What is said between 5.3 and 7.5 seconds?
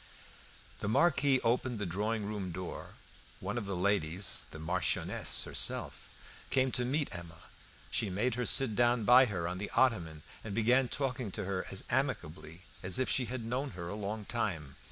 herself) came to meet Emma.